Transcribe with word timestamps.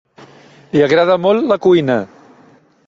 Li 0.71 0.81
agrada 0.85 1.19
molt 1.27 1.47
la 1.53 1.59
cuina. 1.67 1.99